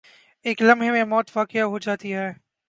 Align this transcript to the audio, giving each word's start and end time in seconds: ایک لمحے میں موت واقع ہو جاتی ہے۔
ایک 0.45 0.61
لمحے 0.61 0.89
میں 0.91 1.03
موت 1.03 1.37
واقع 1.37 1.59
ہو 1.61 1.79
جاتی 1.79 2.13
ہے۔ 2.13 2.31